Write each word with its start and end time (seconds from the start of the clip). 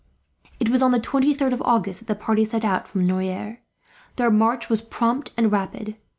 It 0.59 0.71
was 0.71 0.81
on 0.81 0.89
the 0.89 0.99
23d 0.99 1.53
of 1.53 1.61
August 1.61 1.99
that 1.99 2.07
the 2.07 2.15
party 2.19 2.43
set 2.43 2.65
out 2.65 2.87
from 2.87 3.05
Noyers. 3.05 3.57
Their 4.15 4.31
march 4.31 4.67
was 4.67 4.81
prompt 4.81 5.31
and 5.37 5.51
rapid. 5.51 5.95